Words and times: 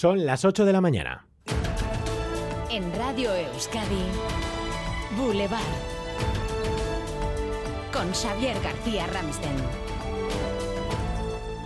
Son 0.00 0.24
las 0.24 0.44
8 0.44 0.64
de 0.64 0.72
la 0.72 0.80
mañana. 0.80 1.26
En 2.70 2.84
Radio 2.94 3.34
Euskadi, 3.34 4.04
Boulevard. 5.16 5.60
Con 7.92 8.08
Xavier 8.12 8.56
García 8.62 9.08
Ramsten. 9.08 9.56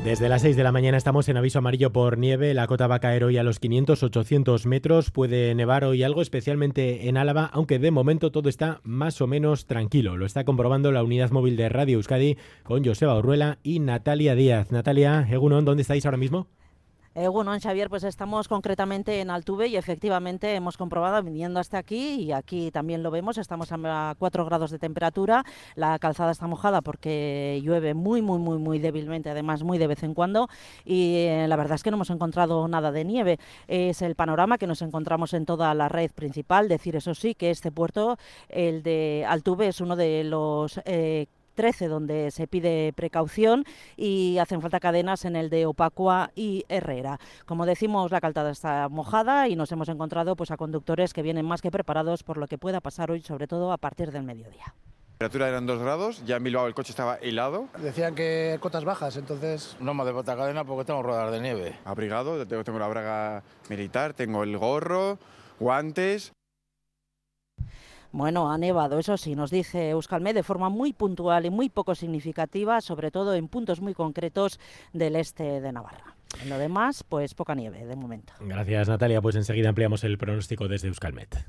Desde 0.02 0.30
las 0.30 0.40
6 0.40 0.56
de 0.56 0.62
la 0.62 0.72
mañana 0.72 0.96
estamos 0.96 1.28
en 1.28 1.36
aviso 1.36 1.58
amarillo 1.58 1.92
por 1.92 2.16
nieve. 2.16 2.54
La 2.54 2.66
cota 2.66 2.86
va 2.86 2.94
a 2.94 3.00
caer 3.00 3.22
hoy 3.22 3.36
a 3.36 3.42
los 3.42 3.60
500-800 3.60 4.64
metros. 4.64 5.10
Puede 5.10 5.54
nevar 5.54 5.84
hoy 5.84 6.02
algo, 6.02 6.22
especialmente 6.22 7.10
en 7.10 7.18
Álava, 7.18 7.50
aunque 7.52 7.78
de 7.78 7.90
momento 7.90 8.32
todo 8.32 8.48
está 8.48 8.80
más 8.82 9.20
o 9.20 9.26
menos 9.26 9.66
tranquilo. 9.66 10.16
Lo 10.16 10.24
está 10.24 10.44
comprobando 10.44 10.90
la 10.90 11.04
unidad 11.04 11.32
móvil 11.32 11.58
de 11.58 11.68
Radio 11.68 11.98
Euskadi 11.98 12.38
con 12.62 12.82
Joseba 12.82 13.18
Urruela 13.18 13.58
y 13.62 13.80
Natalia 13.80 14.34
Díaz. 14.34 14.72
Natalia, 14.72 15.28
Egunon, 15.30 15.66
¿dónde 15.66 15.82
estáis 15.82 16.06
ahora 16.06 16.16
mismo? 16.16 16.48
Eh, 17.14 17.28
bueno, 17.28 17.52
en 17.52 17.60
Xavier, 17.60 17.90
pues 17.90 18.04
estamos 18.04 18.48
concretamente 18.48 19.20
en 19.20 19.28
Altuve 19.28 19.66
y 19.68 19.76
efectivamente 19.76 20.54
hemos 20.54 20.78
comprobado 20.78 21.22
viniendo 21.22 21.60
hasta 21.60 21.76
aquí 21.76 22.14
y 22.14 22.32
aquí 22.32 22.70
también 22.70 23.02
lo 23.02 23.10
vemos, 23.10 23.36
estamos 23.36 23.70
a 23.70 24.14
4 24.18 24.44
grados 24.46 24.70
de 24.70 24.78
temperatura, 24.78 25.44
la 25.74 25.98
calzada 25.98 26.30
está 26.32 26.46
mojada 26.46 26.80
porque 26.80 27.60
llueve 27.62 27.92
muy, 27.92 28.22
muy, 28.22 28.38
muy, 28.38 28.56
muy 28.56 28.78
débilmente, 28.78 29.28
además 29.28 29.62
muy 29.62 29.76
de 29.76 29.88
vez 29.88 30.02
en 30.04 30.14
cuando 30.14 30.48
y 30.86 31.16
eh, 31.16 31.46
la 31.48 31.56
verdad 31.56 31.74
es 31.74 31.82
que 31.82 31.90
no 31.90 31.96
hemos 31.98 32.08
encontrado 32.08 32.66
nada 32.66 32.92
de 32.92 33.04
nieve. 33.04 33.38
Es 33.68 34.00
el 34.00 34.14
panorama 34.14 34.56
que 34.56 34.66
nos 34.66 34.80
encontramos 34.80 35.34
en 35.34 35.44
toda 35.44 35.74
la 35.74 35.90
red 35.90 36.12
principal, 36.12 36.66
decir 36.66 36.96
eso 36.96 37.14
sí 37.14 37.34
que 37.34 37.50
este 37.50 37.70
puerto, 37.70 38.16
el 38.48 38.82
de 38.82 39.26
Altuve, 39.28 39.68
es 39.68 39.82
uno 39.82 39.96
de 39.96 40.24
los... 40.24 40.80
Eh, 40.86 41.26
13 41.52 41.88
donde 41.88 42.30
se 42.30 42.46
pide 42.46 42.92
precaución 42.94 43.64
y 43.96 44.38
hacen 44.38 44.60
falta 44.60 44.80
cadenas 44.80 45.24
en 45.24 45.36
el 45.36 45.50
de 45.50 45.66
Opacua 45.66 46.30
y 46.34 46.64
Herrera. 46.68 47.18
Como 47.46 47.66
decimos, 47.66 48.10
la 48.10 48.20
calzada 48.20 48.50
está 48.50 48.88
mojada 48.88 49.48
y 49.48 49.56
nos 49.56 49.70
hemos 49.72 49.88
encontrado 49.88 50.36
pues 50.36 50.50
a 50.50 50.56
conductores 50.56 51.12
que 51.12 51.22
vienen 51.22 51.46
más 51.46 51.62
que 51.62 51.70
preparados 51.70 52.22
por 52.22 52.38
lo 52.38 52.46
que 52.46 52.58
pueda 52.58 52.80
pasar 52.80 53.10
hoy, 53.10 53.20
sobre 53.22 53.46
todo 53.46 53.72
a 53.72 53.78
partir 53.78 54.12
del 54.12 54.22
mediodía. 54.22 54.74
La 55.20 55.28
temperatura 55.28 55.48
eran 55.48 55.66
2 55.66 55.78
grados, 55.78 56.26
ya 56.26 56.36
en 56.36 56.42
Bilbao 56.42 56.66
el 56.66 56.74
coche 56.74 56.90
estaba 56.90 57.14
helado. 57.16 57.68
Decían 57.78 58.16
que 58.16 58.58
cotas 58.60 58.84
bajas, 58.84 59.16
entonces... 59.16 59.76
No 59.78 59.94
me 59.94 60.04
de 60.04 60.10
bota 60.10 60.34
cadena 60.36 60.64
porque 60.64 60.84
tengo 60.84 61.00
rodar 61.00 61.30
de 61.30 61.40
nieve. 61.40 61.78
Abrigado, 61.84 62.44
tengo, 62.44 62.64
tengo 62.64 62.80
la 62.80 62.88
braga 62.88 63.44
militar, 63.68 64.14
tengo 64.14 64.42
el 64.42 64.58
gorro, 64.58 65.18
guantes... 65.60 66.32
Bueno, 68.12 68.52
ha 68.52 68.58
nevado, 68.58 68.98
eso 68.98 69.16
sí, 69.16 69.34
nos 69.34 69.50
dice 69.50 69.90
Euskalmet 69.90 70.34
de 70.34 70.42
forma 70.42 70.68
muy 70.68 70.92
puntual 70.92 71.46
y 71.46 71.50
muy 71.50 71.70
poco 71.70 71.94
significativa, 71.94 72.80
sobre 72.82 73.10
todo 73.10 73.34
en 73.34 73.48
puntos 73.48 73.80
muy 73.80 73.94
concretos 73.94 74.60
del 74.92 75.16
este 75.16 75.60
de 75.62 75.72
Navarra. 75.72 76.14
En 76.42 76.50
lo 76.50 76.58
demás, 76.58 77.04
pues 77.08 77.34
poca 77.34 77.54
nieve 77.54 77.86
de 77.86 77.96
momento. 77.96 78.32
Gracias, 78.40 78.88
Natalia. 78.88 79.20
Pues 79.20 79.36
enseguida 79.36 79.68
ampliamos 79.68 80.04
el 80.04 80.18
pronóstico 80.18 80.68
desde 80.68 80.88
Euskalmet. 80.88 81.46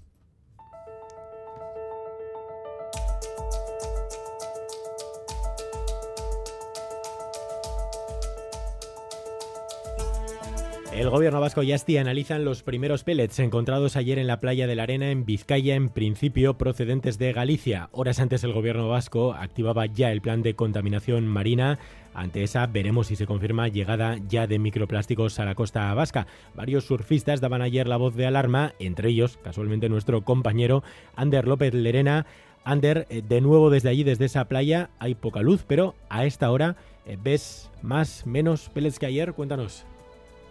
El 10.95 11.09
gobierno 11.09 11.41
vasco 11.41 11.63
y 11.63 11.72
Asti 11.72 11.97
analizan 11.97 12.45
los 12.45 12.61
primeros 12.61 13.03
pellets 13.03 13.39
encontrados 13.39 13.95
ayer 13.95 14.19
en 14.19 14.27
la 14.27 14.39
playa 14.39 14.67
de 14.67 14.75
la 14.75 14.83
Arena 14.83 15.09
en 15.09 15.25
Vizcaya, 15.25 15.73
en 15.73 15.89
principio 15.89 16.55
procedentes 16.59 17.17
de 17.17 17.33
Galicia. 17.33 17.89
Horas 17.94 18.19
antes 18.19 18.44
el 18.44 18.53
gobierno 18.53 18.88
vasco 18.88 19.33
activaba 19.33 19.88
ya 19.88 20.11
el 20.11 20.22
plan 20.22 20.44
de 20.44 20.55
contaminación 20.55 21.27
marina. 21.27 21.80
Ante 22.13 22.44
esa 22.44 22.67
veremos 22.67 23.08
si 23.08 23.16
se 23.16 23.25
confirma 23.25 23.69
llegada 23.69 24.19
ya 24.30 24.45
de 24.45 24.59
microplásticos 24.59 25.39
a 25.39 25.45
la 25.45 25.55
costa 25.55 25.91
vasca. 25.95 26.27
Varios 26.53 26.85
surfistas 26.85 27.41
daban 27.41 27.63
ayer 27.63 27.88
la 27.88 27.97
voz 27.97 28.16
de 28.16 28.28
alarma, 28.28 28.75
entre 28.78 29.09
ellos, 29.09 29.39
casualmente, 29.44 29.89
nuestro 29.89 30.23
compañero 30.23 30.83
Ander 31.16 31.47
López 31.47 31.73
Lerena. 31.73 32.28
Ander, 32.66 33.07
eh, 33.09 33.23
de 33.28 33.41
nuevo 33.41 33.72
desde 33.72 33.89
allí, 33.89 34.03
desde 34.03 34.25
esa 34.25 34.45
playa, 34.45 34.91
hay 35.00 35.16
poca 35.16 35.41
luz, 35.41 35.66
pero 35.67 35.96
a 36.09 36.25
esta 36.25 36.51
hora 36.51 36.75
eh, 37.07 37.17
ves 37.22 37.72
más, 37.81 38.28
menos 38.28 38.69
pellets 38.69 39.00
que 39.00 39.07
ayer. 39.07 39.34
Cuéntanos. 39.34 39.88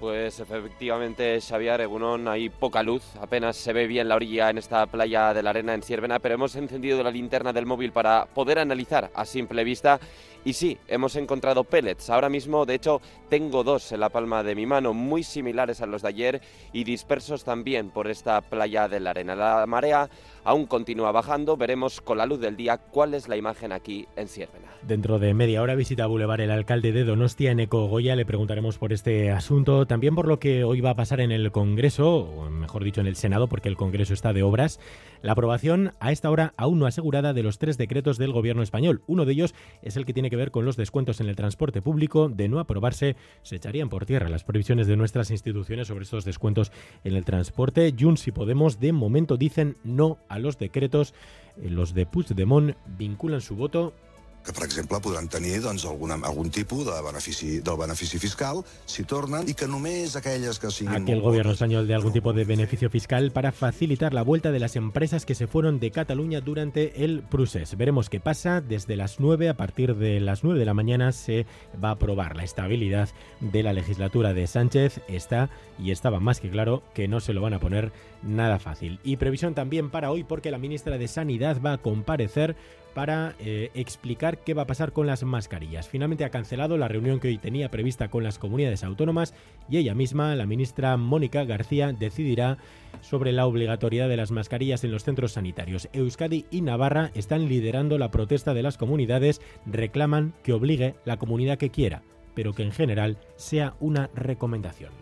Pues 0.02 0.40
efectivamente, 0.40 1.40
Xavier 1.40 1.82
Egunon, 1.82 2.26
hay 2.26 2.48
poca 2.48 2.82
luz, 2.82 3.04
apenas 3.20 3.56
se 3.56 3.72
ve 3.72 3.86
bien 3.86 4.08
la 4.08 4.16
orilla 4.16 4.50
en 4.50 4.58
esta 4.58 4.84
playa 4.86 5.32
de 5.32 5.44
la 5.44 5.50
arena 5.50 5.74
en 5.74 5.82
Ciervena, 5.82 6.18
pero 6.18 6.34
hemos 6.34 6.56
encendido 6.56 7.00
la 7.04 7.10
linterna 7.12 7.52
del 7.52 7.66
móvil 7.66 7.92
para 7.92 8.26
poder 8.26 8.58
analizar 8.58 9.12
a 9.14 9.24
simple 9.24 9.62
vista 9.62 10.00
y 10.44 10.54
sí, 10.54 10.76
hemos 10.88 11.14
encontrado 11.14 11.62
pellets. 11.62 12.10
Ahora 12.10 12.28
mismo, 12.28 12.66
de 12.66 12.74
hecho, 12.74 13.00
tengo 13.28 13.62
dos 13.62 13.92
en 13.92 14.00
la 14.00 14.08
palma 14.08 14.42
de 14.42 14.56
mi 14.56 14.66
mano, 14.66 14.92
muy 14.92 15.22
similares 15.22 15.80
a 15.80 15.86
los 15.86 16.02
de 16.02 16.08
ayer 16.08 16.40
y 16.72 16.82
dispersos 16.82 17.44
también 17.44 17.90
por 17.90 18.08
esta 18.08 18.40
playa 18.40 18.88
de 18.88 18.98
la 18.98 19.10
arena. 19.10 19.36
La 19.36 19.66
marea 19.66 20.10
aún 20.44 20.66
continúa 20.66 21.12
bajando, 21.12 21.56
veremos 21.56 22.00
con 22.00 22.18
la 22.18 22.26
luz 22.26 22.40
del 22.40 22.56
día 22.56 22.78
cuál 22.78 23.14
es 23.14 23.28
la 23.28 23.36
imagen 23.36 23.72
aquí 23.72 24.06
en 24.16 24.28
Ciervena. 24.28 24.68
Dentro 24.82 25.18
de 25.18 25.32
media 25.34 25.62
hora 25.62 25.74
visita 25.74 26.06
Boulevard 26.06 26.40
el 26.40 26.50
alcalde 26.50 26.92
de 26.92 27.04
Donostia, 27.04 27.52
Eco 27.52 27.86
Goya, 27.86 28.16
le 28.16 28.26
preguntaremos 28.26 28.78
por 28.78 28.92
este 28.92 29.30
asunto, 29.30 29.86
también 29.86 30.14
por 30.14 30.26
lo 30.26 30.38
que 30.38 30.64
hoy 30.64 30.80
va 30.80 30.90
a 30.90 30.96
pasar 30.96 31.20
en 31.20 31.30
el 31.30 31.52
Congreso, 31.52 32.16
o 32.16 32.50
mejor 32.50 32.82
dicho 32.82 33.00
en 33.00 33.06
el 33.06 33.16
Senado, 33.16 33.48
porque 33.48 33.68
el 33.68 33.76
Congreso 33.76 34.14
está 34.14 34.32
de 34.32 34.42
obras. 34.42 34.80
La 35.22 35.32
aprobación 35.32 35.92
a 36.00 36.10
esta 36.10 36.30
hora 36.30 36.52
aún 36.56 36.80
no 36.80 36.86
asegurada 36.86 37.32
de 37.32 37.44
los 37.44 37.58
tres 37.58 37.78
decretos 37.78 38.18
del 38.18 38.32
gobierno 38.32 38.62
español. 38.62 39.02
Uno 39.06 39.24
de 39.24 39.32
ellos 39.32 39.54
es 39.82 39.96
el 39.96 40.04
que 40.04 40.12
tiene 40.12 40.30
que 40.30 40.36
ver 40.36 40.50
con 40.50 40.64
los 40.64 40.76
descuentos 40.76 41.20
en 41.20 41.28
el 41.28 41.36
transporte 41.36 41.80
público. 41.80 42.28
De 42.28 42.48
no 42.48 42.58
aprobarse, 42.58 43.14
se 43.42 43.56
echarían 43.56 43.88
por 43.88 44.04
tierra 44.04 44.28
las 44.28 44.42
previsiones 44.42 44.88
de 44.88 44.96
nuestras 44.96 45.30
instituciones 45.30 45.86
sobre 45.86 46.02
estos 46.02 46.24
descuentos 46.24 46.72
en 47.04 47.14
el 47.14 47.24
transporte. 47.24 47.94
Junts 47.98 48.26
y 48.26 48.32
Podemos 48.32 48.80
de 48.80 48.92
momento 48.92 49.36
dicen 49.36 49.76
no 49.84 50.18
a 50.32 50.38
los 50.38 50.58
decretos. 50.58 51.14
Los 51.56 51.94
de 51.94 52.06
Puigdemont 52.06 52.74
vinculan 52.98 53.40
su 53.40 53.54
voto 53.54 53.92
que, 54.44 54.52
per 54.52 54.64
exemple, 54.64 54.98
podran 55.00 55.28
tenir 55.28 55.60
doncs, 55.62 55.84
alguna, 55.86 56.18
algun 56.26 56.50
tipus 56.50 56.84
de 56.86 56.98
benefici, 57.04 57.60
del 57.60 57.78
benefici 57.78 58.18
fiscal 58.18 58.62
si 58.86 59.04
tornen 59.08 59.48
i 59.48 59.54
que 59.54 59.68
només 59.70 60.16
aquelles 60.18 60.58
que 60.58 60.70
siguin... 60.70 61.02
Aquí 61.02 61.12
el 61.12 61.22
gobierno 61.22 61.52
español 61.52 61.86
de 61.86 61.94
algún 61.94 62.12
tipo 62.12 62.32
de 62.32 62.44
beneficio 62.44 62.90
fiscal 62.90 63.30
para 63.30 63.52
facilitar 63.52 64.12
la 64.14 64.22
vuelta 64.22 64.50
de 64.50 64.58
las 64.58 64.76
empresas 64.76 65.26
que 65.26 65.34
se 65.34 65.46
fueron 65.46 65.78
de 65.78 65.90
Cataluña 65.90 66.40
durante 66.40 67.04
el 67.04 67.22
procés. 67.22 67.76
Veremos 67.76 68.10
qué 68.10 68.20
pasa. 68.20 68.60
Desde 68.60 68.96
las 68.96 69.20
9, 69.20 69.48
a 69.48 69.56
partir 69.56 69.96
de 69.96 70.20
las 70.20 70.44
9 70.44 70.58
de 70.58 70.66
la 70.66 70.74
mañana, 70.74 71.12
se 71.12 71.46
va 71.82 71.90
a 71.90 71.92
aprobar 71.92 72.36
la 72.36 72.44
estabilidad 72.44 73.08
de 73.40 73.62
la 73.62 73.72
legislatura 73.72 74.34
de 74.34 74.46
Sánchez. 74.46 75.00
Está 75.08 75.50
y 75.78 75.90
estaba 75.90 76.20
más 76.20 76.40
que 76.40 76.50
claro 76.50 76.82
que 76.94 77.08
no 77.08 77.20
se 77.20 77.32
lo 77.32 77.40
van 77.40 77.54
a 77.54 77.60
poner 77.60 77.92
nada 78.22 78.58
fácil. 78.58 78.98
Y 79.04 79.16
previsión 79.16 79.54
también 79.54 79.90
para 79.90 80.10
hoy 80.10 80.24
porque 80.24 80.50
la 80.50 80.58
ministra 80.58 80.98
de 80.98 81.08
Sanidad 81.08 81.60
va 81.60 81.74
a 81.74 81.78
comparecer 81.78 82.56
para 82.94 83.34
eh, 83.38 83.70
explicar 83.74 84.38
qué 84.38 84.54
va 84.54 84.62
a 84.62 84.66
pasar 84.66 84.92
con 84.92 85.06
las 85.06 85.22
mascarillas. 85.24 85.88
Finalmente 85.88 86.24
ha 86.24 86.30
cancelado 86.30 86.76
la 86.76 86.88
reunión 86.88 87.20
que 87.20 87.28
hoy 87.28 87.38
tenía 87.38 87.70
prevista 87.70 88.08
con 88.08 88.24
las 88.24 88.38
comunidades 88.38 88.84
autónomas 88.84 89.34
y 89.68 89.78
ella 89.78 89.94
misma, 89.94 90.34
la 90.36 90.46
ministra 90.46 90.96
Mónica 90.96 91.44
García, 91.44 91.92
decidirá 91.92 92.58
sobre 93.00 93.32
la 93.32 93.46
obligatoriedad 93.46 94.08
de 94.08 94.16
las 94.16 94.30
mascarillas 94.30 94.84
en 94.84 94.92
los 94.92 95.04
centros 95.04 95.32
sanitarios. 95.32 95.88
Euskadi 95.92 96.46
y 96.50 96.60
Navarra 96.60 97.10
están 97.14 97.48
liderando 97.48 97.98
la 97.98 98.10
protesta 98.10 98.54
de 98.54 98.62
las 98.62 98.78
comunidades, 98.78 99.40
reclaman 99.66 100.34
que 100.42 100.52
obligue 100.52 100.94
la 101.04 101.16
comunidad 101.16 101.58
que 101.58 101.70
quiera, 101.70 102.02
pero 102.34 102.52
que 102.52 102.62
en 102.62 102.72
general 102.72 103.18
sea 103.36 103.74
una 103.80 104.10
recomendación. 104.14 104.92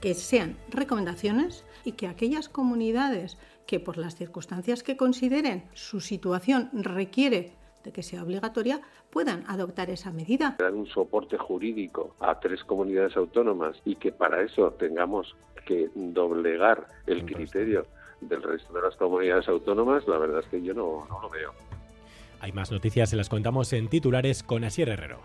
Que 0.00 0.14
sean 0.14 0.56
recomendaciones 0.68 1.64
y 1.84 1.92
que 1.92 2.08
aquellas 2.08 2.48
comunidades 2.48 3.38
que 3.66 3.80
por 3.80 3.96
las 3.96 4.16
circunstancias 4.16 4.82
que 4.82 4.96
consideren 4.96 5.64
su 5.74 6.00
situación 6.00 6.70
requiere 6.72 7.52
de 7.84 7.92
que 7.92 8.02
sea 8.02 8.22
obligatoria, 8.22 8.80
puedan 9.10 9.44
adoptar 9.48 9.90
esa 9.90 10.12
medida. 10.12 10.56
Dar 10.58 10.72
un 10.72 10.86
soporte 10.86 11.36
jurídico 11.36 12.14
a 12.20 12.38
tres 12.38 12.62
comunidades 12.64 13.16
autónomas 13.16 13.76
y 13.84 13.96
que 13.96 14.12
para 14.12 14.42
eso 14.42 14.70
tengamos 14.72 15.34
que 15.66 15.90
doblegar 15.94 16.86
el 17.06 17.24
criterio 17.24 17.86
del 18.20 18.42
resto 18.42 18.72
de 18.72 18.82
las 18.82 18.96
comunidades 18.96 19.48
autónomas, 19.48 20.06
la 20.06 20.18
verdad 20.18 20.40
es 20.40 20.46
que 20.46 20.62
yo 20.62 20.74
no, 20.74 21.06
no 21.08 21.20
lo 21.20 21.28
veo. 21.28 21.52
Hay 22.40 22.52
más 22.52 22.70
noticias, 22.70 23.10
se 23.10 23.16
las 23.16 23.28
contamos 23.28 23.72
en 23.72 23.88
titulares 23.88 24.42
con 24.42 24.64
Asier 24.64 24.88
Herrero. 24.88 25.20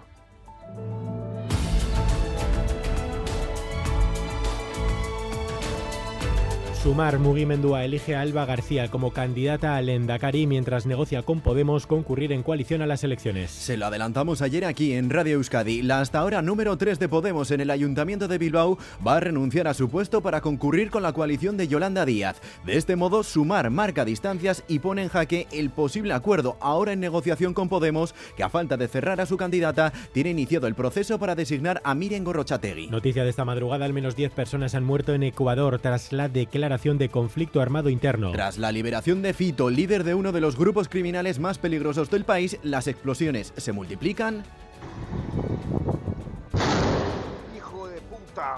Sumar 6.87 7.19
Mugimendua 7.19 7.83
elige 7.83 8.15
a 8.15 8.21
Alba 8.21 8.45
García 8.45 8.89
como 8.89 9.11
candidata 9.11 9.75
al 9.75 9.89
Endacari 9.89 10.47
mientras 10.47 10.85
negocia 10.85 11.21
con 11.21 11.41
Podemos 11.41 11.85
concurrir 11.85 12.31
en 12.31 12.43
coalición 12.43 12.81
a 12.81 12.85
las 12.85 13.03
elecciones. 13.03 13.51
Se 13.51 13.75
lo 13.75 13.87
adelantamos 13.87 14.41
ayer 14.41 14.63
aquí 14.63 14.93
en 14.93 15.09
Radio 15.09 15.33
Euskadi. 15.33 15.81
La 15.81 15.99
hasta 15.99 16.19
ahora 16.19 16.41
número 16.41 16.77
3 16.77 16.97
de 16.97 17.09
Podemos 17.09 17.51
en 17.51 17.59
el 17.59 17.71
Ayuntamiento 17.71 18.29
de 18.29 18.37
Bilbao 18.37 18.77
va 19.05 19.17
a 19.17 19.19
renunciar 19.19 19.67
a 19.67 19.73
su 19.73 19.89
puesto 19.89 20.21
para 20.21 20.39
concurrir 20.39 20.89
con 20.89 21.03
la 21.03 21.11
coalición 21.11 21.57
de 21.57 21.67
Yolanda 21.67 22.05
Díaz. 22.05 22.39
De 22.65 22.77
este 22.77 22.95
modo, 22.95 23.21
Sumar 23.23 23.69
marca 23.69 24.05
distancias 24.05 24.63
y 24.69 24.79
pone 24.79 25.03
en 25.03 25.09
jaque 25.09 25.45
el 25.51 25.71
posible 25.71 26.13
acuerdo 26.13 26.55
ahora 26.61 26.93
en 26.93 27.01
negociación 27.01 27.53
con 27.53 27.67
Podemos, 27.67 28.15
que 28.37 28.43
a 28.43 28.49
falta 28.49 28.77
de 28.77 28.87
cerrar 28.87 29.19
a 29.19 29.25
su 29.25 29.35
candidata, 29.35 29.91
tiene 30.13 30.29
iniciado 30.29 30.67
el 30.67 30.75
proceso 30.75 31.19
para 31.19 31.35
designar 31.35 31.81
a 31.83 31.93
Miren 31.95 32.23
Gorrochategui. 32.23 32.87
Noticia 32.87 33.25
de 33.25 33.29
esta 33.29 33.43
madrugada, 33.43 33.83
al 33.83 33.91
menos 33.91 34.15
10 34.15 34.31
personas 34.31 34.73
han 34.73 34.85
muerto 34.85 35.13
en 35.13 35.23
Ecuador 35.23 35.79
tras 35.79 36.13
la 36.13 36.29
declaración 36.29 36.76
de 36.77 37.09
conflicto 37.09 37.59
armado 37.59 37.89
interno. 37.89 38.31
Tras 38.31 38.59
la 38.59 38.71
liberación 38.71 39.24
de 39.24 39.33
Fito, 39.33 39.71
líder 39.71 40.03
de 40.03 40.13
uno 40.13 40.31
de 40.31 40.39
los 40.39 40.56
grupos 40.56 40.88
criminales 40.88 41.39
más 41.39 41.57
peligrosos 41.57 42.12
del 42.12 42.24
país, 42.24 42.59
las 42.62 42.88
explosiones 42.88 43.51
se 43.57 43.71
multiplican. 43.71 44.44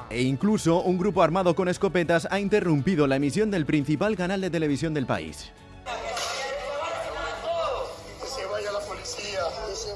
E 0.10 0.22
incluso 0.22 0.82
un 0.82 0.98
grupo 0.98 1.24
armado 1.24 1.56
con 1.56 1.70
escopetas 1.70 2.28
ha 2.30 2.42
interrumpido 2.42 3.08
la 3.08 3.16
emisión 3.16 3.50
del 3.50 3.66
principal 3.66 4.18
canal 4.18 4.42
de 4.42 4.50
televisión 4.50 4.94
del 4.94 5.06
país. 5.06 5.52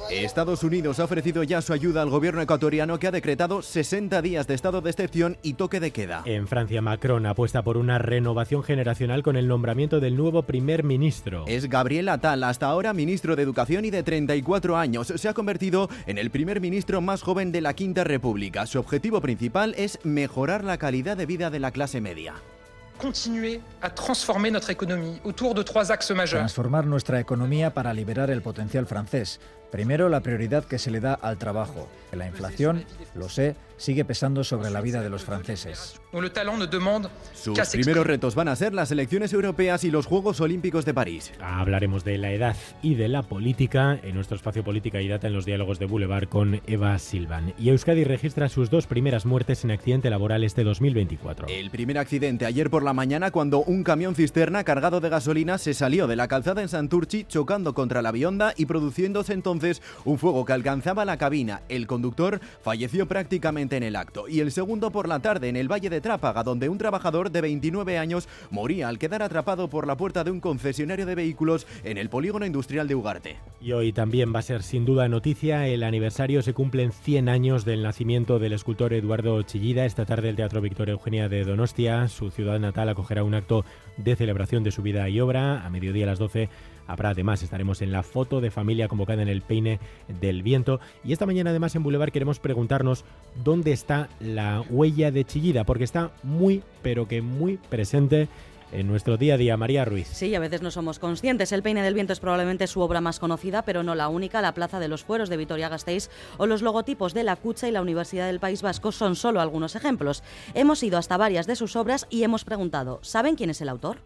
Estados 0.09 0.63
Unidos 0.63 0.99
ha 0.99 1.05
ofrecido 1.05 1.43
ya 1.43 1.61
su 1.61 1.73
ayuda 1.73 2.01
al 2.01 2.09
gobierno 2.09 2.41
ecuatoriano 2.41 2.99
que 2.99 3.07
ha 3.07 3.11
decretado 3.11 3.61
60 3.61 4.21
días 4.21 4.47
de 4.47 4.53
estado 4.53 4.81
de 4.81 4.89
excepción 4.89 5.37
y 5.41 5.53
toque 5.53 5.79
de 5.79 5.91
queda. 5.91 6.23
En 6.25 6.47
Francia, 6.47 6.81
Macron 6.81 7.25
apuesta 7.25 7.63
por 7.63 7.77
una 7.77 7.97
renovación 7.97 8.63
generacional 8.63 9.23
con 9.23 9.35
el 9.35 9.47
nombramiento 9.47 9.99
del 9.99 10.15
nuevo 10.15 10.43
primer 10.43 10.83
ministro. 10.83 11.45
Es 11.47 11.69
Gabriel 11.69 12.09
Attal, 12.09 12.43
hasta 12.43 12.67
ahora 12.67 12.93
ministro 12.93 13.35
de 13.35 13.43
Educación 13.43 13.85
y 13.85 13.91
de 13.91 14.03
34 14.03 14.77
años. 14.77 15.13
Se 15.15 15.29
ha 15.29 15.33
convertido 15.33 15.89
en 16.05 16.17
el 16.17 16.29
primer 16.29 16.61
ministro 16.61 17.01
más 17.01 17.21
joven 17.21 17.51
de 17.51 17.61
la 17.61 17.73
Quinta 17.73 18.03
República. 18.03 18.65
Su 18.65 18.79
objetivo 18.79 19.21
principal 19.21 19.73
es 19.77 19.99
mejorar 20.03 20.63
la 20.63 20.77
calidad 20.77 21.17
de 21.17 21.25
vida 21.25 21.49
de 21.49 21.59
la 21.59 21.71
clase 21.71 22.01
media. 22.01 22.35
continuer 22.99 23.59
à 23.81 23.89
transformer 23.89 24.51
notre 24.51 24.69
économie 24.69 25.19
autour 25.25 25.53
de 25.53 25.63
trois 25.63 25.91
axes 25.91 26.15
majeurs. 26.15 26.39
Transformar 26.39 26.85
nuestra 26.85 27.19
economía 27.19 27.73
para 27.73 27.93
liberar 27.93 28.29
el 28.29 28.41
potencial 28.41 28.85
francés. 28.85 29.39
Primero, 29.73 30.07
la 30.07 30.19
prioridad 30.19 30.65
que 30.65 30.77
se 30.77 30.91
le 30.91 30.99
da 30.99 31.15
al 31.15 31.39
trabajo. 31.39 31.89
La 32.11 32.27
inflación, 32.27 32.85
lo 33.15 33.27
sé, 33.27 33.55
sigue 33.77 34.05
pesando 34.05 34.43
sobre 34.43 34.69
la 34.69 34.81
vida 34.81 35.01
de 35.01 35.09
los 35.09 35.23
franceses. 35.23 35.99
Sus 37.33 37.59
primeros 37.69 38.05
retos 38.05 38.35
van 38.35 38.49
a 38.49 38.55
ser 38.55 38.75
las 38.75 38.91
elecciones 38.91 39.33
europeas 39.33 39.83
y 39.83 39.89
los 39.89 40.05
Juegos 40.05 40.41
Olímpicos 40.41 40.85
de 40.85 40.93
París. 40.93 41.31
Hablaremos 41.41 42.03
de 42.03 42.19
la 42.19 42.31
edad 42.31 42.55
y 42.83 42.93
de 42.93 43.07
la 43.07 43.23
política 43.23 43.99
en 44.03 44.13
nuestro 44.13 44.37
espacio 44.37 44.63
Política 44.63 45.01
y 45.01 45.07
Data 45.07 45.25
en 45.25 45.33
los 45.33 45.43
diálogos 45.43 45.79
de 45.79 45.87
Boulevard 45.87 46.27
con 46.27 46.61
Eva 46.67 46.99
Silvan. 46.99 47.55
Y 47.57 47.69
Euskadi 47.69 48.03
registra 48.03 48.49
sus 48.49 48.69
dos 48.69 48.85
primeras 48.85 49.25
muertes 49.25 49.63
en 49.63 49.71
accidente 49.71 50.11
laboral 50.11 50.43
este 50.43 50.63
2024. 50.63 51.47
El 51.47 51.71
primer 51.71 51.97
accidente 51.97 52.45
ayer 52.45 52.69
por 52.69 52.83
la 52.83 52.93
mañana 52.93 53.31
cuando 53.31 53.63
un 53.63 53.83
camión 53.83 54.13
cisterna 54.13 54.63
cargado 54.63 55.01
de 55.01 55.09
gasolina 55.09 55.57
se 55.57 55.73
salió 55.73 56.05
de 56.05 56.15
la 56.15 56.27
calzada 56.27 56.61
en 56.61 56.69
Santurchi 56.69 57.23
chocando 57.23 57.73
contra 57.73 58.03
la 58.03 58.11
bionda 58.11 58.53
y 58.55 58.67
produciéndose 58.67 59.33
entonces 59.33 59.62
un 60.05 60.17
fuego 60.17 60.45
que 60.45 60.53
alcanzaba 60.53 61.05
la 61.05 61.17
cabina. 61.17 61.61
El 61.69 61.87
conductor 61.87 62.39
falleció 62.61 63.07
prácticamente 63.07 63.77
en 63.77 63.83
el 63.83 63.95
acto. 63.95 64.27
Y 64.27 64.39
el 64.39 64.51
segundo 64.51 64.91
por 64.91 65.07
la 65.07 65.19
tarde 65.19 65.49
en 65.49 65.55
el 65.55 65.71
Valle 65.71 65.89
de 65.89 66.01
Trápaga 66.01 66.43
donde 66.43 66.69
un 66.69 66.77
trabajador 66.77 67.31
de 67.31 67.41
29 67.41 67.97
años 67.97 68.27
moría 68.49 68.87
al 68.87 68.99
quedar 68.99 69.21
atrapado 69.23 69.69
por 69.69 69.87
la 69.87 69.97
puerta 69.97 70.23
de 70.23 70.31
un 70.31 70.39
concesionario 70.39 71.05
de 71.05 71.15
vehículos 71.15 71.67
en 71.83 71.97
el 71.97 72.09
polígono 72.09 72.45
industrial 72.45 72.87
de 72.87 72.95
Ugarte. 72.95 73.37
Y 73.61 73.71
hoy 73.71 73.93
también 73.93 74.33
va 74.33 74.39
a 74.39 74.43
ser 74.43 74.63
sin 74.63 74.85
duda 74.85 75.07
noticia 75.07 75.67
el 75.67 75.83
aniversario, 75.83 76.41
se 76.41 76.53
cumplen 76.53 76.91
100 76.91 77.29
años 77.29 77.65
del 77.65 77.83
nacimiento 77.83 78.39
del 78.39 78.53
escultor 78.53 78.93
Eduardo 78.93 79.41
Chillida. 79.43 79.85
Esta 79.85 80.05
tarde 80.05 80.29
el 80.29 80.35
Teatro 80.35 80.61
Victoria 80.61 80.93
Eugenia 80.93 81.29
de 81.29 81.43
Donostia, 81.43 82.07
su 82.07 82.31
ciudad 82.31 82.59
natal, 82.59 82.89
acogerá 82.89 83.23
un 83.23 83.33
acto 83.33 83.63
de 83.97 84.15
celebración 84.15 84.63
de 84.63 84.71
su 84.71 84.81
vida 84.81 85.07
y 85.09 85.19
obra. 85.19 85.65
A 85.65 85.69
mediodía 85.69 86.05
a 86.05 86.07
las 86.07 86.19
12 86.19 86.49
habrá 86.87 87.09
además, 87.09 87.43
estaremos 87.43 87.81
en 87.81 87.91
la 87.91 88.03
foto 88.03 88.41
de 88.41 88.51
familia 88.51 88.87
convocada 88.87 89.21
en 89.21 89.29
el 89.29 89.41
peine 89.41 89.79
del 90.07 90.43
viento. 90.43 90.79
Y 91.03 91.13
esta 91.13 91.25
mañana 91.25 91.49
además 91.49 91.75
en 91.75 91.83
Boulevard 91.83 92.11
queremos 92.11 92.39
preguntarnos 92.39 93.05
dónde 93.43 93.71
está 93.71 94.09
la 94.19 94.61
huella 94.69 95.11
de 95.11 95.25
Chillida, 95.25 95.63
porque 95.63 95.83
está 95.83 96.11
muy, 96.23 96.63
pero 96.81 97.07
que 97.07 97.21
muy 97.21 97.57
presente 97.57 98.27
en 98.73 98.87
nuestro 98.87 99.17
día 99.17 99.35
a 99.35 99.37
día. 99.37 99.55
María 99.55 99.85
Ruiz. 99.85 100.07
Sí, 100.07 100.33
a 100.35 100.39
veces 100.39 100.61
no 100.61 100.71
somos 100.71 100.99
conscientes. 100.99 101.51
El 101.51 101.63
Peine 101.63 101.83
del 101.83 101.93
Viento 101.93 102.13
es 102.13 102.19
probablemente 102.19 102.67
su 102.67 102.81
obra 102.81 103.01
más 103.01 103.19
conocida, 103.19 103.63
pero 103.63 103.83
no 103.83 103.95
la 103.95 104.09
única. 104.09 104.41
La 104.41 104.53
Plaza 104.53 104.79
de 104.79 104.87
los 104.87 105.03
Fueros 105.03 105.29
de 105.29 105.37
Vitoria-Gasteiz 105.37 106.09
o 106.37 106.47
los 106.47 106.61
logotipos 106.61 107.13
de 107.13 107.23
la 107.23 107.35
Cucha 107.35 107.67
y 107.67 107.71
la 107.71 107.81
Universidad 107.81 108.27
del 108.27 108.39
País 108.39 108.61
Vasco 108.61 108.91
son 108.91 109.15
solo 109.15 109.39
algunos 109.41 109.75
ejemplos. 109.75 110.23
Hemos 110.53 110.81
ido 110.83 110.97
hasta 110.97 111.17
varias 111.17 111.47
de 111.47 111.55
sus 111.55 111.75
obras 111.75 112.07
y 112.09 112.23
hemos 112.23 112.43
preguntado, 112.43 112.99
¿saben 113.03 113.35
quién 113.35 113.51
es 113.51 113.61
el 113.61 113.69
autor? 113.69 113.97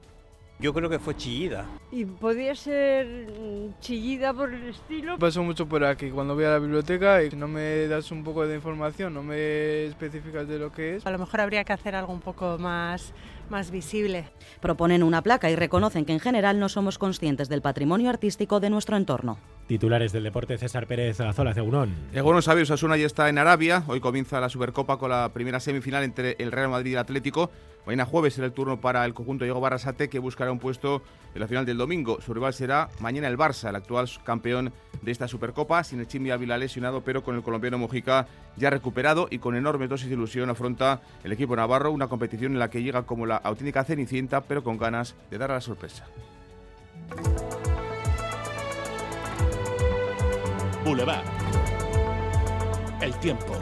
Yo 0.59 0.74
creo 0.74 0.89
que 0.89 0.98
fue 0.98 1.15
Chillida. 1.15 1.65
Y 1.92 2.06
podía 2.06 2.56
ser 2.56 3.06
mm, 3.06 3.80
chillida 3.80 4.33
por 4.33 4.51
el 4.51 4.69
estilo. 4.69 5.19
Paso 5.19 5.44
mucho 5.44 5.68
por 5.68 5.86
aquí 5.86 6.09
cuando 6.09 6.33
voy 6.33 6.45
a 6.45 6.50
la 6.50 6.59
biblioteca 6.59 7.24
y 7.24 7.30
no 7.30 7.48
me 7.48 7.88
das 7.88 8.12
un 8.12 8.24
poco 8.24 8.48
de 8.48 8.56
información, 8.56 9.13
no 9.13 9.21
me 9.21 9.86
especificas 9.86 10.48
de 10.48 10.57
lo 10.57 10.71
que 10.71 10.95
es. 10.95 11.06
A 11.06 11.12
lo 11.12 11.19
mejor 11.19 11.42
habría 11.42 11.63
que 11.63 11.74
hacer 11.74 11.95
algo 11.95 12.12
un 12.12 12.21
poco 12.21 12.57
más, 12.57 13.13
más 13.50 13.69
visible. 13.69 14.30
Proponen 14.59 15.04
una 15.04 15.21
placa 15.21 15.51
y 15.51 15.56
reconocen 15.56 16.06
que 16.06 16.13
en 16.13 16.19
general 16.19 16.60
no 16.60 16.69
somos 16.69 16.98
conscientes 16.98 17.50
del 17.50 17.62
patrimonio 17.62 18.10
artístico 18.10 18.60
de 18.60 18.71
nuestro 18.71 18.98
entorno. 18.98 19.38
Titulares 19.68 20.14
del 20.14 20.24
deporte, 20.24 20.58
César 20.58 20.88
Pérez 20.88 21.19
Azola, 21.19 21.54
Cegunón. 21.54 21.94
Bueno 22.24 22.42
sabe, 22.42 22.62
Osasuna 22.62 22.96
ya 22.96 23.06
está 23.06 23.28
en 23.28 23.38
Arabia. 23.38 23.84
Hoy 23.88 24.00
comienza 24.00 24.40
la 24.40 24.48
Supercopa 24.48 24.98
con 24.98 25.10
la 25.10 25.34
primera 25.34 25.60
semifinal 25.60 26.06
entre 26.06 26.38
el 26.40 26.54
Real 26.54 26.69
Madrid 26.69 26.92
y 26.92 26.94
el 26.94 27.00
Atlético. 27.00 27.52
Mañana 27.86 28.06
jueves 28.06 28.34
será 28.34 28.48
el 28.48 28.54
turno 28.54 28.80
para 28.80 29.04
el 29.06 29.14
conjunto 29.14 29.44
Diego 29.44 29.60
Barrasate, 29.60 30.10
que 30.10 30.19
buscará 30.19 30.52
un 30.52 30.60
puesto 30.60 31.02
en 31.36 31.42
la 31.42 31.48
final 31.48 31.66
del 31.66 31.78
domingo. 31.78 32.19
Su 32.22 32.34
rival 32.34 32.54
será 32.54 32.90
mañana 33.00 33.28
el 33.28 33.38
Barça, 33.38 33.69
el 33.69 33.75
actual 33.75 34.10
campeón 34.24 34.72
de 35.02 35.12
esta 35.12 35.28
Supercopa, 35.28 35.84
sin 35.84 36.00
el 36.00 36.08
Chimbi 36.08 36.31
Ávila 36.31 36.58
lesionado, 36.58 37.02
pero 37.02 37.24
con 37.24 37.36
el 37.36 37.44
colombiano 37.44 37.78
Mojica 37.78 38.28
ya 38.56 38.70
recuperado 38.70 39.28
y 39.30 39.40
con 39.40 39.56
enorme 39.56 39.88
dosis 39.88 40.08
de 40.08 40.16
ilusión 40.16 40.50
afronta 40.50 41.02
el 41.24 41.31
equipo 41.34 41.56
navarro 41.56 41.92
una 41.92 42.08
competición 42.08 42.54
en 42.54 42.60
la 42.60 42.70
que 42.70 42.84
llega 42.84 43.04
como 43.04 43.25
la 43.25 43.38
auténtica 43.38 43.84
cenicienta, 43.84 44.42
pero 44.42 44.63
con 44.63 44.78
ganas 44.78 45.16
de 45.30 45.38
dar 45.38 45.50
la 45.50 45.62
sorpresa. 45.62 46.06
Boulevard. 50.88 51.25
El 53.01 53.13
tiempo. 53.19 53.57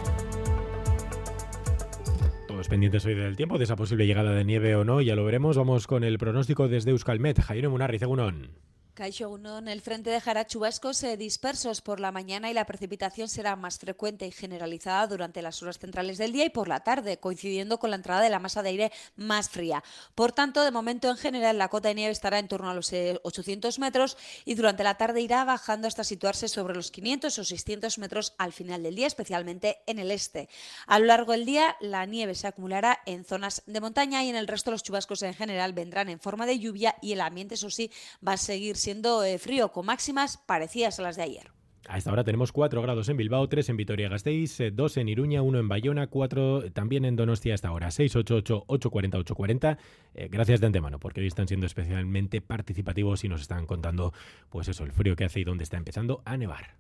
Todos 2.48 2.68
pendientes 2.68 3.04
hoy 3.07 3.16
del 3.16 3.36
tiempo, 3.36 3.57
de 3.57 3.63
esa 3.63 3.75
posible 3.75 4.06
llegada 4.06 4.31
de 4.31 4.45
nieve 4.45 4.75
o 4.75 4.83
no, 4.83 5.01
ya 5.01 5.16
lo 5.16 5.25
veremos. 5.25 5.57
Vamos 5.57 5.88
con 5.88 6.04
el 6.04 6.19
pronóstico 6.19 6.68
desde 6.68 6.92
Euskalmet. 6.92 7.42
Jairo 7.42 7.72
Munarri, 7.72 7.98
Cegunón. 7.98 8.51
Caixo 8.95 9.30
Unón, 9.30 9.68
el 9.68 9.81
frente 9.81 10.09
dejará 10.09 10.47
chubascos 10.47 11.03
eh, 11.03 11.18
dispersos 11.18 11.81
por 11.81 12.00
la 12.00 12.13
mañana 12.13 12.50
y 12.50 12.53
la 12.53 12.65
precipitación 12.65 13.27
será 13.27 13.57
más 13.57 13.77
frecuente 13.77 14.25
y 14.25 14.31
generalizada 14.31 15.06
durante 15.06 15.42
las 15.42 15.62
horas 15.62 15.80
centrales 15.80 16.18
del 16.18 16.31
día 16.31 16.45
y 16.45 16.50
por 16.50 16.69
la 16.69 16.80
tarde, 16.80 17.18
coincidiendo 17.18 17.77
con 17.77 17.89
la 17.89 17.97
entrada 17.97 18.21
de 18.21 18.30
la 18.30 18.39
masa 18.39 18.63
de 18.63 18.69
aire 18.69 18.92
más 19.18 19.50
fría. 19.50 19.83
Por 20.15 20.31
tanto, 20.31 20.63
de 20.63 20.71
momento 20.71 21.09
en 21.09 21.18
general 21.18 21.58
la 21.58 21.67
cota 21.67 21.89
de 21.89 21.96
nieve 21.96 22.13
estará 22.13 22.39
en 22.39 22.48
torno 22.48 22.70
a 22.70 22.74
los 22.74 22.93
eh, 22.93 23.20
800 23.24 23.79
metros 23.79 24.15
y 24.46 24.55
durante 24.55 24.86
la 24.86 24.96
tarde 24.96 25.20
irá 25.20 25.43
bajando 25.43 25.89
hasta 25.89 26.05
situarse 26.05 26.48
sobre 26.48 26.74
los 26.74 26.89
500 26.89 27.38
o 27.38 27.43
600 27.43 27.98
metros 27.98 28.34
al 28.38 28.53
final 28.53 28.81
del 28.81 28.96
día, 28.96 29.08
especialmente 29.08 29.79
en 29.88 30.00
el 30.00 30.10
este. 30.10 30.48
A 30.88 31.00
lo 31.00 31.08
largo 31.08 31.34
del 31.34 31.46
día 31.46 31.75
la 31.81 32.05
nieve 32.05 32.34
se 32.34 32.48
acumulará 32.48 33.01
en 33.05 33.25
zonas 33.25 33.62
de 33.65 33.81
montaña 33.81 34.24
y 34.24 34.29
en 34.29 34.38
el 34.38 34.48
resto 34.48 34.72
los 34.72 34.84
chubascos 34.84 35.22
en 35.24 35.34
general 35.34 35.74
vendrán 35.74 36.08
en 36.08 36.22
forma 36.22 36.46
de 36.46 36.60
lluvia 36.60 36.96
y 37.01 37.12
el 37.12 37.20
ambiente, 37.20 37.55
eso 37.55 37.70
sí, 37.70 37.91
va 38.25 38.34
a 38.34 38.38
seguir 38.38 38.77
siendo 38.86 39.24
eh, 39.24 39.39
frío 39.39 39.72
con 39.72 39.88
máximas 39.88 40.38
parecidas 40.38 41.00
a 41.00 41.01
las 41.01 41.15
de 41.15 41.24
ayer. 41.24 41.51
A 41.88 41.98
esta 41.98 42.12
hora 42.12 42.24
tenemos 42.24 42.51
4 42.51 42.82
grados 42.84 43.10
en 43.10 43.18
Bilbao, 43.18 43.50
3 43.50 43.70
en 43.70 43.77
Vitoria-Gasteiz, 43.77 44.58
2 44.74 44.98
en 44.98 45.10
Iruña, 45.10 45.42
1 45.42 45.60
en 45.60 45.68
Bayona, 45.68 46.08
4 46.08 46.72
también 46.72 47.04
en 47.04 47.15
Donostia 47.15 47.54
a 47.54 47.56
esta 47.56 47.72
hora. 47.72 47.88
688-840-840. 47.89 49.77
Eh, 50.13 50.27
gracias 50.30 50.62
de 50.62 50.68
antemano, 50.68 51.00
porque 51.00 51.22
hoy 51.22 51.27
están 51.27 51.48
siendo 51.48 51.65
especialmente 51.65 52.42
participativos 52.42 53.24
y 53.24 53.30
nos 53.30 53.42
están 53.42 53.65
contando, 53.65 54.13
pues 54.50 54.68
eso, 54.68 54.84
el 54.84 54.92
frío 54.92 55.15
que 55.15 55.25
hace 55.25 55.39
y 55.39 55.44
dónde 55.44 55.63
está 55.63 55.77
empezando 55.77 56.22
a 56.25 56.38
nevar. 56.38 56.75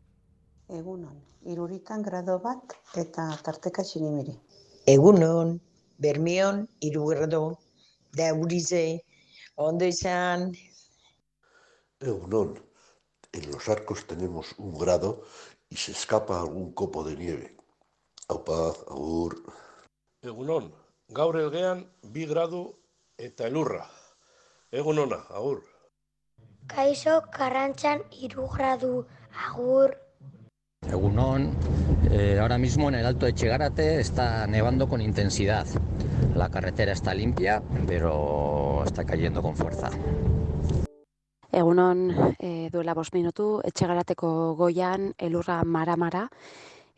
Egunon, 0.69 1.21
iruritan 1.45 2.01
grado 2.01 2.39
bat 2.39 2.73
eta 2.95 3.29
tarteka 3.43 3.83
xirimiri. 3.83 4.33
Egunon, 4.85 5.59
Bermion, 5.97 6.67
Irugrado, 6.79 7.59
Daurize, 8.13 9.05
ondo 9.55 9.85
izan. 9.85 10.53
Egunon, 12.05 12.59
en 13.31 13.51
los 13.51 13.67
arcos 13.67 14.05
tenemos 14.05 14.53
un 14.59 14.77
grado 14.77 15.23
y 15.69 15.75
se 15.75 15.91
escapa 15.91 16.39
algún 16.39 16.71
copo 16.73 17.03
de 17.03 17.15
nieve. 17.15 17.57
Aupa, 18.27 18.69
agur. 18.87 19.41
Egunon, 20.21 20.71
gaur 21.09 21.37
elgean 21.37 21.85
bi 22.03 22.25
gradu 22.25 22.75
eta 23.17 23.47
elurra. 23.47 23.89
Egunona, 24.71 25.25
agur. 25.29 25.63
Kaixo 26.67 27.23
Karrantzan 27.31 28.03
irugradu 28.11 29.05
agur. 29.47 29.97
Egunon, 30.87 31.57
eh, 32.11 32.37
ahora 32.39 32.59
mismo 32.59 32.89
en 32.89 32.95
el 32.95 33.05
Alto 33.05 33.25
de 33.25 33.33
Chegarate 33.33 33.99
está 33.99 34.45
nevando 34.45 34.87
con 34.87 35.01
intensidad. 35.01 35.65
La 36.35 36.49
carretera 36.49 36.91
está 36.91 37.15
limpia, 37.15 37.63
pero 37.87 38.83
está 38.85 39.05
cayendo 39.05 39.41
con 39.41 39.55
fuerza. 39.55 39.89
Egunon, 41.55 42.09
e, 42.35 42.67
duela 42.67 42.93
bost 42.97 43.13
minutu, 43.15 43.61
etxegarateko 43.63 44.29
goian, 44.59 45.13
elurra 45.15 45.61
mara-mara, 45.63 46.25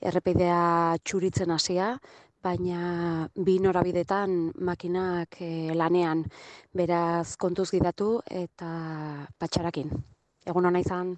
errepidea 0.02 0.98
txuritzen 1.06 1.54
hasia, 1.54 1.92
baina 2.42 3.28
bi 3.36 3.60
norabidetan 3.62 4.34
makinak 4.70 5.38
e, 5.46 5.50
lanean 5.78 6.24
beraz 6.74 7.36
kontuz 7.38 7.70
gidatu 7.70 8.16
eta 8.26 8.70
patxarakin. 9.38 9.94
Egun 10.50 10.66
hona 10.66 10.82
izan. 10.82 11.14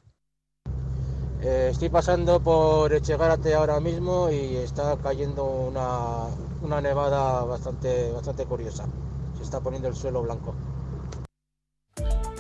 Eh, 1.40 1.70
estoy 1.72 1.88
pasando 1.88 2.42
por 2.42 2.92
Echegarate 2.92 3.54
ahora 3.54 3.80
mismo 3.80 4.30
y 4.30 4.58
está 4.58 4.98
cayendo 4.98 5.46
una, 5.46 6.26
una 6.62 6.82
nevada 6.82 7.46
bastante, 7.46 8.12
bastante 8.12 8.46
curiosa. 8.46 8.86
Se 9.38 9.44
está 9.44 9.62
poniendo 9.62 9.88
el 9.88 9.96
suelo 9.96 10.24
blanco. 10.24 10.54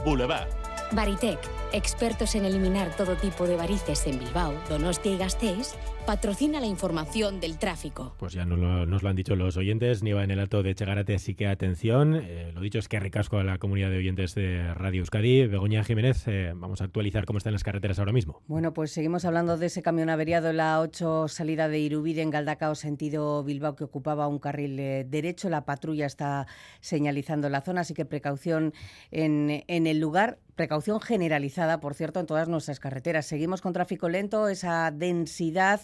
Boulevard. 0.03 0.68
Baritec, 0.91 1.39
expertos 1.71 2.33
en 2.33 2.45
eliminar 2.45 2.95
todo 2.95 3.15
tipo 3.15 3.45
de 3.45 3.55
varices 3.55 4.07
en 4.07 4.17
Bilbao, 4.17 4.53
Donostia 4.69 5.11
y 5.11 5.17
Gasteiz, 5.17 5.75
patrocina 6.07 6.59
la 6.59 6.65
información 6.65 7.39
del 7.39 7.59
tráfico. 7.59 8.15
Pues 8.17 8.33
ya 8.33 8.43
nos 8.43 8.57
lo, 8.57 8.87
nos 8.87 9.03
lo 9.03 9.09
han 9.09 9.15
dicho 9.15 9.35
los 9.35 9.55
oyentes, 9.57 10.01
nieva 10.01 10.23
en 10.23 10.31
el 10.31 10.39
alto 10.39 10.63
de 10.63 10.73
Chegarate, 10.73 11.13
así 11.13 11.35
que 11.35 11.45
atención. 11.45 12.15
Eh, 12.15 12.51
lo 12.55 12.61
dicho 12.61 12.79
es 12.79 12.87
que 12.87 12.99
ricasco 12.99 13.37
a 13.37 13.43
la 13.43 13.59
comunidad 13.59 13.91
de 13.91 13.97
oyentes 13.97 14.33
de 14.33 14.73
Radio 14.73 15.01
Euskadi. 15.01 15.45
Begoña 15.45 15.83
Jiménez, 15.83 16.27
eh, 16.27 16.53
vamos 16.55 16.81
a 16.81 16.85
actualizar 16.85 17.25
cómo 17.25 17.37
están 17.37 17.53
las 17.53 17.63
carreteras 17.63 17.99
ahora 17.99 18.11
mismo. 18.11 18.41
Bueno, 18.47 18.73
pues 18.73 18.91
seguimos 18.91 19.23
hablando 19.25 19.57
de 19.57 19.67
ese 19.67 19.83
camión 19.83 20.09
averiado 20.09 20.49
en 20.49 20.57
la 20.57 20.81
8 20.81 21.27
salida 21.27 21.67
de 21.67 21.77
Irubide 21.77 22.23
en 22.23 22.31
Galdacao, 22.31 22.73
sentido 22.73 23.43
Bilbao, 23.43 23.75
que 23.75 23.83
ocupaba 23.83 24.27
un 24.27 24.39
carril 24.39 24.79
eh, 24.79 25.05
derecho. 25.07 25.49
La 25.49 25.65
patrulla 25.65 26.07
está 26.07 26.47
señalizando 26.79 27.49
la 27.49 27.61
zona, 27.61 27.81
así 27.81 27.93
que 27.93 28.05
precaución 28.05 28.73
en, 29.11 29.63
en 29.67 29.85
el 29.85 29.99
lugar. 29.99 30.39
Precaución 30.59 30.99
generalizada, 30.99 31.79
por 31.79 31.93
cierto, 31.93 32.19
en 32.19 32.25
todas 32.25 32.49
nuestras 32.49 32.81
carreteras. 32.81 33.25
Seguimos 33.25 33.61
con 33.61 33.71
tráfico 33.71 34.09
lento, 34.09 34.49
esa 34.49 34.91
densidad 34.91 35.79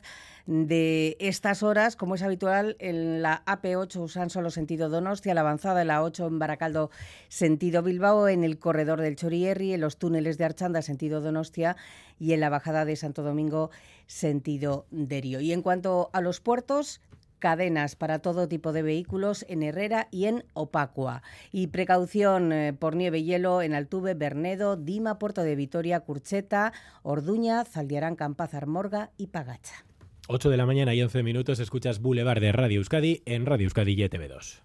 de 0.47 1.15
estas 1.21 1.63
horas, 1.63 1.95
como 1.95 2.15
es 2.15 2.23
habitual, 2.23 2.75
en 2.79 3.21
la 3.21 3.41
AP8 3.45 3.95
Usan 4.01 4.29
solo 4.29 4.49
sentido 4.49 4.89
Donostia, 4.89 5.33
la 5.33 5.39
avanzada 5.39 5.83
en 5.83 5.87
la 5.87 6.03
8 6.03 6.27
en 6.27 6.39
Baracaldo 6.39 6.91
sentido 7.29 7.83
Bilbao, 7.83 8.27
en 8.27 8.43
el 8.43 8.59
corredor 8.59 8.99
del 8.99 9.15
Chorierri, 9.15 9.71
en 9.71 9.79
los 9.79 9.95
túneles 9.95 10.37
de 10.37 10.43
Archanda 10.43 10.81
sentido 10.81 11.21
Donostia 11.21 11.77
y 12.19 12.33
en 12.33 12.41
la 12.41 12.49
bajada 12.49 12.83
de 12.83 12.97
Santo 12.97 13.23
Domingo 13.23 13.69
sentido 14.07 14.87
Derio. 14.91 15.39
Y 15.39 15.53
en 15.53 15.61
cuanto 15.61 16.09
a 16.11 16.19
los 16.19 16.41
puertos, 16.41 16.99
cadenas 17.45 17.95
para 17.95 18.17
todo 18.17 18.47
tipo 18.47 18.73
de 18.73 18.81
vehículos 18.81 19.45
en 19.47 19.61
Herrera 19.61 20.07
y 20.09 20.25
en 20.25 20.45
Opacua. 20.55 21.21
Y 21.51 21.67
precaución 21.67 22.51
eh, 22.51 22.73
por 22.73 22.95
nieve 22.95 23.19
y 23.19 23.25
hielo 23.25 23.61
en 23.61 23.75
Altuve, 23.75 24.15
Bernedo, 24.15 24.77
Dima, 24.77 25.19
Puerto 25.19 25.43
de 25.43 25.55
Vitoria, 25.55 25.99
Curcheta, 25.99 26.73
Orduña, 27.03 27.63
Zaldiarán, 27.63 28.15
Campazar, 28.15 28.65
Morga 28.65 29.11
y 29.15 29.27
Pagacha. 29.27 29.85
8 30.27 30.49
de 30.49 30.57
la 30.57 30.65
mañana 30.65 30.95
y 30.95 31.03
11 31.03 31.21
minutos, 31.21 31.59
escuchas 31.59 32.01
Boulevard 32.01 32.41
de 32.41 32.51
Radio 32.51 32.79
Euskadi 32.79 33.21
en 33.27 33.45
Radio 33.45 33.65
Euskadi 33.65 33.91
y 33.91 33.97
ETV2. 33.97 34.64